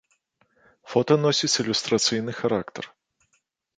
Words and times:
Фота 0.93 1.17
носіць 1.27 1.51
ілюстрацыйны 1.61 2.31
характар. 2.41 2.83